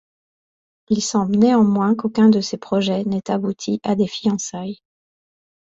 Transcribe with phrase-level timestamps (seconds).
[0.89, 4.81] Il semble néanmoins qu'aucun de ses projets n'ait abouti à des fiançailles.